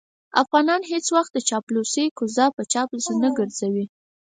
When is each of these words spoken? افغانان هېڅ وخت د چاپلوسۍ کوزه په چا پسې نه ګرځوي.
افغانان 0.41 0.81
هېڅ 0.91 1.05
وخت 1.15 1.31
د 1.33 1.39
چاپلوسۍ 1.49 2.05
کوزه 2.17 2.45
په 2.55 2.63
چا 2.71 2.81
پسې 2.89 3.13
نه 3.23 3.29
ګرځوي. 3.37 3.85